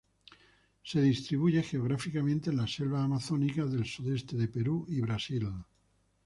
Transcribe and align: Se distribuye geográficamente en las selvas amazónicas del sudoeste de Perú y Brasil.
Se 0.83 0.99
distribuye 0.99 1.61
geográficamente 1.61 2.49
en 2.49 2.57
las 2.57 2.73
selvas 2.73 3.03
amazónicas 3.03 3.71
del 3.71 3.85
sudoeste 3.85 4.35
de 4.35 4.47
Perú 4.47 4.83
y 4.89 4.99
Brasil. 4.99 5.47